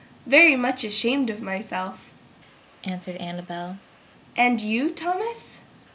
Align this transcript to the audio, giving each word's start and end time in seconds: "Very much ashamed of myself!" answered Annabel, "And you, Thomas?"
"Very 0.25 0.55
much 0.55 0.83
ashamed 0.83 1.29
of 1.29 1.43
myself!" 1.43 2.11
answered 2.83 3.17
Annabel, 3.17 3.77
"And 4.35 4.59
you, 4.59 4.89
Thomas?" 4.89 5.59